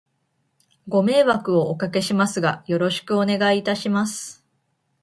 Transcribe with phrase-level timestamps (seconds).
[0.89, 4.43] ご迷惑をお掛けしますが、よろしくお願いいたします。